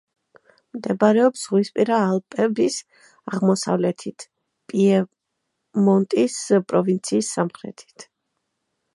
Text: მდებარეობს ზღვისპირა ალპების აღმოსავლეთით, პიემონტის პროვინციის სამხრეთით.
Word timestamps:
მდებარეობს 0.75 1.41
ზღვისპირა 1.47 1.97
ალპების 2.05 2.77
აღმოსავლეთით, 3.33 4.25
პიემონტის 4.73 6.39
პროვინციის 6.73 7.29
სამხრეთით. 7.37 8.07